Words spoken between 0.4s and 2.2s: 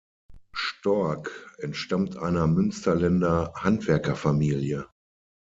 Storck entstammt